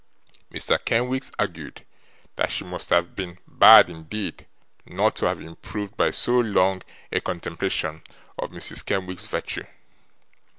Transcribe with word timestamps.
Mr. 0.51 0.83
Kenwigs 0.83 1.29
argued 1.37 1.85
that 2.35 2.49
she 2.49 2.63
must 2.65 2.89
have 2.89 3.15
been 3.15 3.37
bad 3.47 3.87
indeed 3.87 4.47
not 4.87 5.15
to 5.15 5.27
have 5.27 5.39
improved 5.39 5.95
by 5.95 6.09
so 6.09 6.39
long 6.39 6.81
a 7.11 7.21
contemplation 7.21 8.01
of 8.39 8.49
Mrs. 8.49 8.83
Kenwigs's 8.83 9.27
virtue. 9.29 9.65